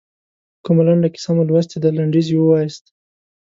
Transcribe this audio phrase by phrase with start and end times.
[0.65, 2.85] کومه لنډه کیسه مو لوستلې ده لنډیز یې ووایاست.